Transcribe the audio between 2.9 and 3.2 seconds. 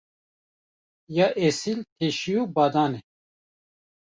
e.